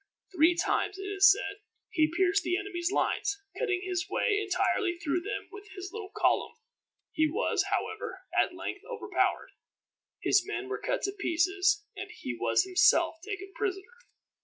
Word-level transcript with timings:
Three 0.35 0.55
times, 0.55 0.97
it 0.97 1.03
is 1.03 1.31
said, 1.31 1.57
he 1.91 2.11
pierced 2.17 2.41
the 2.41 2.57
enemy's 2.57 2.89
lines, 2.91 3.39
cutting 3.59 3.83
his 3.85 4.09
way 4.09 4.39
entirely 4.41 4.97
through 4.97 5.21
them 5.21 5.47
with 5.51 5.69
his 5.75 5.91
little 5.93 6.09
column. 6.09 6.55
He 7.11 7.27
was, 7.29 7.65
however, 7.69 8.21
at 8.35 8.55
length 8.55 8.81
overpowered. 8.91 9.51
His 10.19 10.43
men 10.43 10.69
were 10.69 10.81
cut 10.81 11.03
to 11.03 11.11
pieces, 11.11 11.85
and 11.95 12.09
he 12.09 12.35
was 12.35 12.63
himself 12.63 13.17
taken 13.23 13.53
prisoner. 13.53 13.93